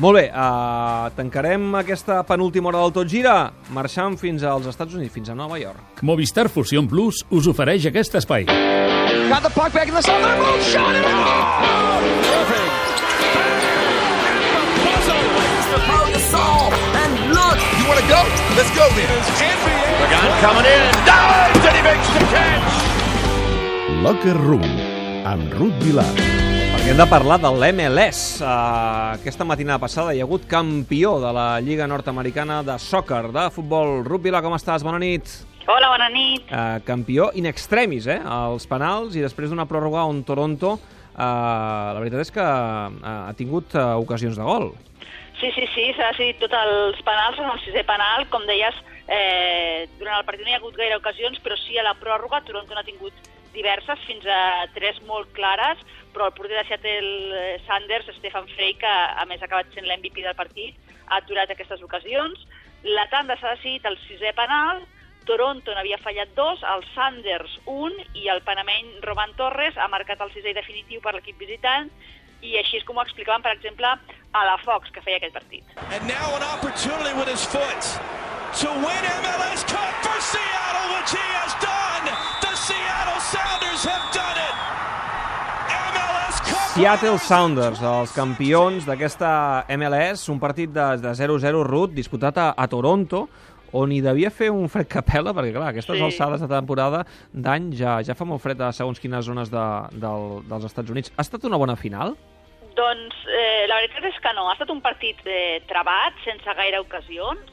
[0.00, 5.12] Molt bé, uh, tancarem aquesta penúltima hora del Tot Gira marxant fins als Estats Units,
[5.12, 6.00] fins a Nova York.
[6.02, 8.46] Movistar Fusion Plus us ofereix aquest espai.
[9.28, 10.32] Got the puck back in the center.
[10.40, 11.04] Boom, shot it!
[11.04, 12.00] Oh!
[12.32, 12.72] Perfect.
[16.32, 18.20] And look, you want to go?
[18.56, 19.08] Let's go then.
[20.00, 22.70] Pagan coming in, dives, and he makes the catch.
[24.02, 24.64] Locker Room,
[25.24, 26.51] amb Ruth Vilar.
[26.82, 28.40] Perquè hem de parlar de l'MLS.
[28.42, 33.44] Uh, aquesta matinada passada hi ha hagut campió de la Lliga Nord-Americana de Soccer, de
[33.54, 34.00] futbol.
[34.02, 34.82] Ruth Vila, com estàs?
[34.82, 35.30] Bona nit.
[35.70, 36.50] Hola, bona nit.
[36.50, 38.18] Uh, campió in extremis, eh?
[38.18, 43.36] Els penals i després d'una pròrroga on Toronto, uh, la veritat és que uh, ha
[43.38, 44.72] tingut uh, ocasions de gol.
[45.38, 48.26] Sí, sí, sí, s'ha decidit tots els penals en el sisè penal.
[48.34, 51.86] Com deies, eh, durant el partit no hi ha hagut gaire ocasions, però sí a
[51.86, 55.80] la pròrroga Toronto n'ha tingut diverses, fins a tres molt clares,
[56.12, 59.86] però el porter de Seattle eh, Sanders, Stefan Frey, que a més ha acabat sent
[59.88, 60.76] l'MVP del partit,
[61.08, 62.46] ha aturat aquestes ocasions.
[62.82, 64.82] La tanda s'ha decidit el sisè penal,
[65.24, 70.32] Toronto n'havia fallat dos, el Sanders un, i el panameny Roman Torres ha marcat el
[70.34, 71.90] sisè definitiu per l'equip visitant,
[72.42, 75.76] i així és com ho explicaven, per exemple, a la Fox, que feia aquest partit.
[75.94, 77.86] And now an opportunity with his foot
[78.62, 81.81] to win MLS Cup for Seattle, which he has done.
[82.62, 84.56] Seattle Sounders have done it.
[86.72, 89.30] Seattle Sounders, els campions d'aquesta
[89.76, 93.26] MLS, un partit de, de 0-0 root disputat a, a Toronto,
[93.76, 96.04] on hi devia fer un fred capella, perquè clar, aquestes Sí.
[96.06, 99.64] alçades de temporada d'any ja, ja fa molt fred a segons quines zones de,
[100.00, 101.12] del, dels Estats Units.
[101.16, 102.14] Ha estat una bona final?
[102.76, 104.46] Doncs eh, la veritat és que no.
[104.48, 107.50] Ha estat un partit eh, trabat, sense gaire ocasions.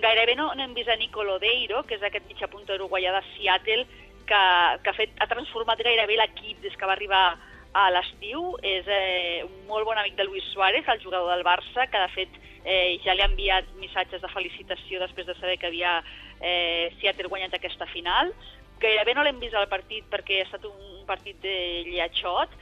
[0.00, 3.20] Gairebé no, no hem vist a Nico Lodeiro, que és aquest mitja punta uruguaià de
[3.34, 3.84] Seattle,
[4.28, 4.44] que,
[4.82, 7.26] que ha, fet, ha transformat gairebé l'equip des que va arribar
[7.74, 8.54] a l'estiu.
[8.62, 12.10] És eh, un molt bon amic de Luis Suárez, el jugador del Barça, que de
[12.14, 15.98] fet eh, ja li ha enviat missatges de felicitació després de saber que havia
[16.40, 18.32] eh, Seattle guanyat aquesta final.
[18.80, 22.52] Gairebé no l'hem vist al partit perquè ha estat un, partit de lletxot.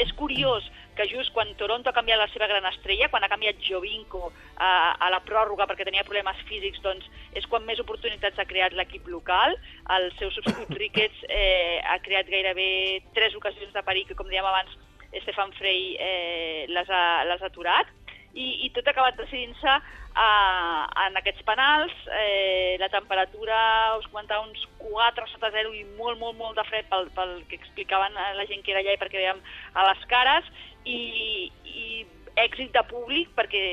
[0.00, 0.64] És curiós
[0.96, 4.70] que just quan Toronto ha canviat la seva gran estrella, quan ha canviat Jovinko a,
[4.96, 9.08] a la pròrroga perquè tenia problemes físics, doncs és quan més oportunitats ha creat l'equip
[9.12, 9.56] local.
[9.96, 14.48] El seu substitut Ricketts eh, ha creat gairebé tres ocasions de perill que, com dèiem
[14.48, 14.76] abans,
[15.22, 17.90] Stefan Frey eh, les, ha, les ha aturat
[18.34, 21.94] i, i tot ha acabat decidint-se uh, en aquests penals.
[22.18, 23.58] Eh, la temperatura,
[24.00, 27.58] us comentava, uns 4 sota 0 i molt, molt, molt de fred pel, pel que
[27.60, 29.42] explicaven eh, la gent que era allà i perquè veiem
[29.74, 30.48] a les cares
[30.84, 32.06] i, i
[32.40, 33.64] èxit de públic perquè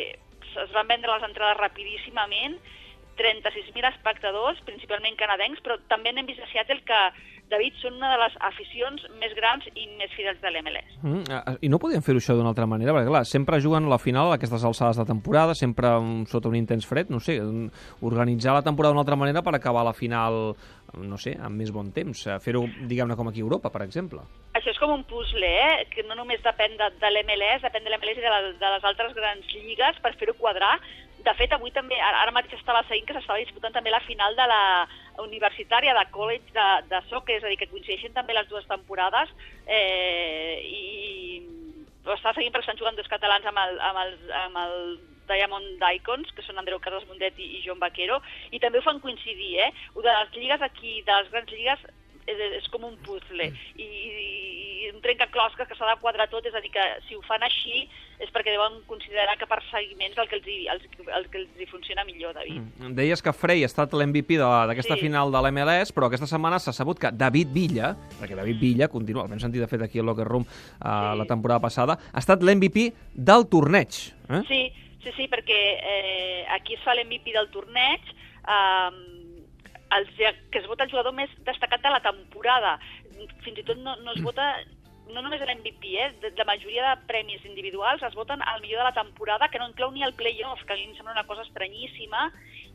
[0.50, 2.58] es van vendre les entrades rapidíssimament
[3.20, 7.02] 36.000 espectadors, principalment canadencs, però també n'hem vist a Seattle que,
[7.50, 10.98] David, són una de les aficions més grans i més fidels de l'MLS.
[11.02, 12.94] Mm, eh, I no podien fer-ho això d'una altra manera?
[12.96, 15.92] Perquè, clar, sempre juguen a la final a aquestes alçades de temporada, sempre
[16.30, 17.40] sota un intens fred, no sé,
[18.06, 20.54] organitzar la temporada d'una altra manera per acabar la final,
[20.94, 24.24] no sé, amb més bon temps, eh, fer-ho, diguem-ne, com aquí a Europa, per exemple.
[24.58, 25.86] Això és com un puzzle, eh?
[25.94, 28.90] que no només depèn de, de l'MLS, depèn de l'MLS i de, la, de les
[28.94, 30.78] altres grans lligues per fer-ho quadrar.
[31.20, 34.46] De fet, avui també, ara mateix estava seguint que s'estava disputant també la final de
[34.48, 34.64] la
[35.26, 39.32] universitària de college de, de soccer, és a dir, que coincideixen també les dues temporades
[39.68, 41.42] eh, i
[42.06, 44.14] ho estava seguint perquè estan jugant dos catalans amb el, amb el,
[44.46, 44.76] amb el
[45.30, 48.20] Diamond Icons, que són Andreu Carles Mundet i, i Joan Vaquero,
[48.56, 49.70] i també ho fan coincidir, eh?
[49.94, 51.86] Ho de les lligues aquí, de les grans lligues,
[52.26, 53.52] és, és com un puzzle.
[53.76, 57.22] I, i un trencaclosques que s'ha de quadrar tot, és a dir, que si ho
[57.28, 57.88] fan així
[58.20, 60.82] és perquè deuen considerar que per seguiments el que els hi, el,
[61.16, 62.62] el que els hi funciona millor, David.
[62.80, 62.94] Mm.
[62.98, 65.02] Deies que Frey ha estat l'MVP de- d'aquesta Sí.
[65.02, 69.24] final de l'MLS, però aquesta setmana s'ha sabut que David Villa, perquè David Villa continua,
[69.24, 71.18] el vam sentir de fet aquí al Locker Room uh, Sí.
[71.18, 73.90] la temporada passada, ha estat l'MVP del torneig.
[74.30, 74.42] Eh?
[74.48, 74.74] Sí,
[75.04, 78.02] sí, sí, perquè eh, aquí es fa l'MVP del torneig,
[78.48, 78.90] eh,
[79.98, 80.10] els,
[80.52, 82.76] que es vota el jugador més destacat de la temporada.
[83.44, 84.52] Fins i tot no, no es vota
[85.14, 86.32] no només l'MVP, eh?
[86.38, 89.92] la majoria de premis individuals es voten al millor de la temporada, que no inclou
[89.92, 92.30] ni el play-off, que a mi em sembla una cosa estranyíssima,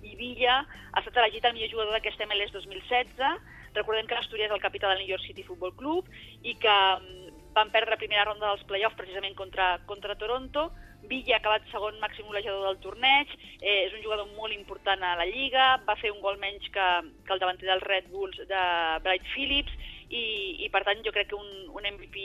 [0.05, 3.53] i Villa ha estat elegit el millor jugador d'aquest MLS 2016.
[3.75, 6.11] Recordem que l'Astúria és el capità del New York City Football Club
[6.43, 10.69] i que mm, van perdre la primera ronda dels play-offs precisament contra, contra Toronto.
[11.09, 15.17] Villa ha acabat segon màxim golejador del torneig, eh, és un jugador molt important a
[15.21, 16.87] la Lliga, va fer un gol menys que,
[17.27, 18.63] que el davanter dels Red Bulls de
[19.05, 19.75] Bright Phillips,
[20.15, 20.25] i,
[20.65, 22.25] i per tant jo crec que un, un MVP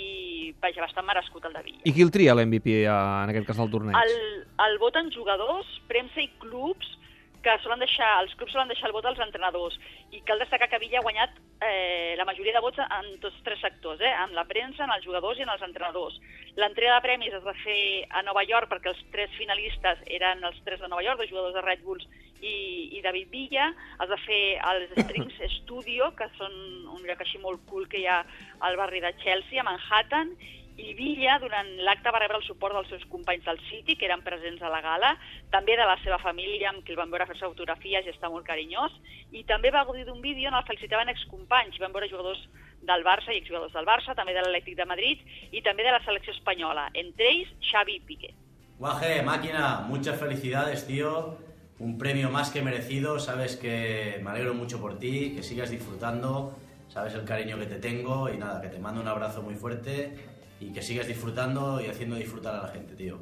[0.62, 1.82] vaja, bastant merescut el de Villa.
[1.86, 3.98] I qui el tria l'MVP en aquest cas del torneig?
[3.98, 6.99] El, el voten jugadors, premsa i clubs
[7.44, 9.78] que solen deixar, els clubs solen deixar el vot als entrenadors
[10.12, 13.62] i cal destacar que Villa ha guanyat eh, la majoria de vots en tots tres
[13.64, 16.20] sectors, eh, en la premsa, en els jugadors i en els entrenadors.
[16.60, 20.60] L'entrega de premis es va fer a Nova York perquè els tres finalistes eren els
[20.66, 22.08] tres de Nova York, dos jugadors de Red Bulls
[22.42, 22.56] i,
[22.98, 23.72] i David Villa.
[24.04, 26.56] Es va fer als Strings Studio, que són
[26.96, 28.24] un lloc així molt cool que hi ha
[28.68, 30.36] al barri de Chelsea, a Manhattan,
[30.80, 34.24] i Villa, durant l'acte, va rebre el suport dels seus companys del City, que eren
[34.24, 35.12] presents a la gala,
[35.52, 38.48] també de la seva família, amb qui el van veure fer-se fotografies i està molt
[38.48, 38.96] carinyós,
[39.36, 42.46] i també va gaudir d'un vídeo on el felicitaven excompanys, van veure jugadors
[42.88, 46.04] del Barça i exjugadors del Barça, també de l'Atlètic de Madrid i també de la
[46.06, 48.34] selecció espanyola, entre ells Xavi i Piqué.
[48.80, 51.38] Guaje, máquina, muchas felicidades, tío.
[51.80, 53.20] Un premio más que merecido.
[53.20, 56.56] Sabes que me alegro mucho por ti, que sigas disfrutando.
[56.88, 60.39] Sabes el cariño que te tengo y nada, que te mando un abrazo muy fuerte
[60.60, 63.20] y que sigas disfrutando y haciendo disfrutar a la gente, tío.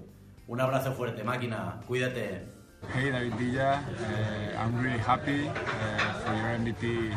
[0.48, 1.82] Un abrazo fuerte, máquina.
[1.88, 2.58] Cuídate.
[2.94, 7.12] Hey David Villa, uh, I'm really happy uh, for your MVP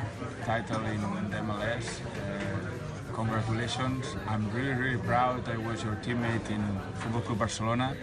[0.45, 1.01] title in
[1.31, 2.01] the MLS.
[2.01, 4.17] Uh, congratulations.
[4.27, 6.65] I'm really, really proud I was your teammate in
[6.95, 7.95] Football Club Barcelona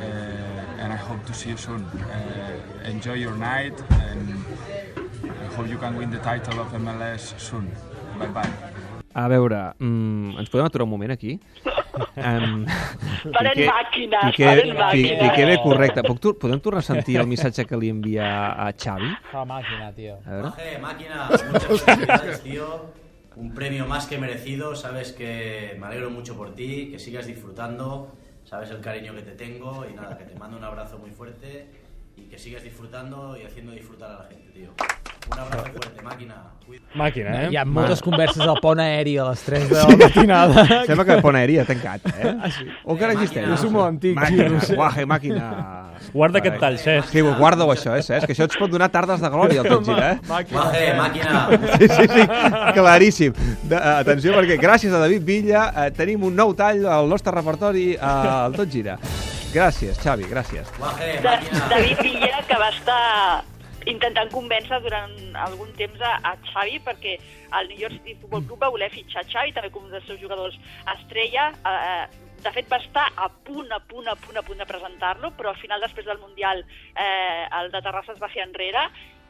[0.00, 1.86] and I hope to see you soon.
[2.84, 4.44] Enjoy your night and
[5.24, 7.70] I hope you can win the title of MLS soon.
[8.18, 8.67] Bye bye.
[9.18, 11.32] A veure, mm, ens podem aturar un moment aquí?
[12.14, 12.60] Um,
[13.34, 15.22] Paren màquines, Piqué, paren màquines.
[15.24, 16.04] Piqué bé, correcte.
[16.06, 19.10] Puc, tor- podem tornar a sentir el missatge que li envia a Xavi?
[19.32, 20.20] La màquina, tio.
[20.22, 20.52] A veure.
[20.52, 22.68] Guaje, máquina, muchas felicidades, tío.
[23.34, 24.76] Un premio más que merecido.
[24.76, 28.12] Sabes que me alegro mucho por ti, que sigas disfrutando.
[28.44, 31.66] Sabes el cariño que te tengo y nada, que te mando un abrazo muy fuerte
[32.16, 34.70] y que sigas disfrutando y haciendo disfrutar a la gente, tío.
[35.32, 36.34] Un abrazo fuerte, máquina.
[36.66, 37.48] Cuida- Màquina, eh?
[37.52, 40.64] Hi ha moltes converses al pont aeri a les 3 de la matinada.
[40.88, 42.32] Sembla que Pont Aeri ha tancat, eh?
[42.42, 42.66] Ah, sí?
[42.84, 43.46] O encara existeix?
[43.54, 44.74] És un molt antic, Màquina, no sé.
[44.76, 45.48] guaje, màquina...
[46.12, 47.08] Guarda aquest tall, Cesc.
[47.12, 48.26] Sí, guarda-ho això, eh, Cesc?
[48.28, 50.18] Que això ens pot donar tardes de glòria al tot gira, eh?
[50.50, 51.42] Guaje, máquina.
[51.76, 52.26] Sí, sí, sí,
[52.76, 53.32] claríssim.
[53.64, 57.34] De, uh, atenció, perquè gràcies a David Villa uh, tenim un nou tall al nostre
[57.34, 58.08] repertori uh,
[58.48, 58.96] al Tot Gira.
[59.52, 60.68] Gràcies, Xavi, gràcies.
[60.78, 61.66] Guaje, máquina.
[61.74, 63.02] David Villa, que va estar
[63.90, 65.12] intentant convèncer durant
[65.48, 67.18] algun temps a, a Xavi perquè
[67.58, 70.20] el New York City Football Club va voler fitxar Xavi, també com un dels seus
[70.20, 70.58] jugadors
[70.94, 71.50] estrella.
[71.66, 75.32] Eh, de fet, va estar a punt, a punt, a punt, a punt de presentar-lo,
[75.34, 76.62] però al final, després del Mundial,
[76.94, 78.84] eh, el de Terrassa es va fer enrere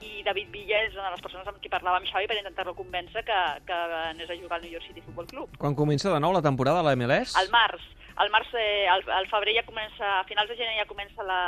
[0.04, 2.76] i David Villa és una de les persones amb qui parlava amb Xavi per intentar-lo
[2.78, 3.78] convèncer que, que
[4.12, 5.56] anés a jugar al New York City Football Club.
[5.58, 7.34] Quan comença de nou la temporada a la MLS?
[7.40, 7.82] Al març.
[8.18, 11.40] Al març, eh, al, al febrer ja comença, a finals de gener ja comença la,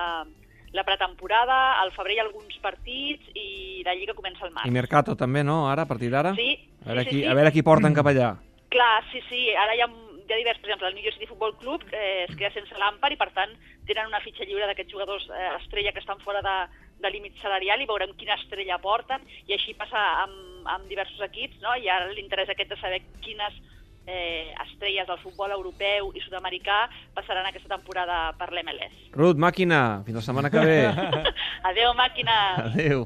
[0.72, 4.68] la pretemporada, al febrer hi ha alguns partits i la Lliga comença al març.
[4.68, 5.64] I Mercato també, no?
[5.70, 6.34] Ara, a partir d'ara?
[6.38, 6.52] Sí,
[6.84, 7.26] A veure, sí, qui, sí, sí.
[7.26, 8.36] a veure qui porten cap allà.
[8.74, 11.26] Clar, sí, sí, ara hi ha, hi ha divers, per exemple, el New York City
[11.26, 13.56] Football Club eh, es queda sense l'Ampar i, per tant,
[13.88, 16.56] tenen una fitxa lliure d'aquests jugadors eh, estrella que estan fora de,
[17.02, 21.58] de límit salarial i veurem quina estrella porten, i així passa amb, amb diversos equips,
[21.64, 21.74] no?
[21.74, 23.58] i ara l'interès aquest de saber quines
[24.10, 26.82] eh, estrelles del futbol europeu i sud-americà
[27.14, 29.12] passaran aquesta temporada per l'MLS.
[29.14, 30.80] Ruth, màquina, fins la setmana que ve.
[31.70, 32.36] Adéu, màquina!
[32.66, 32.98] Adéu.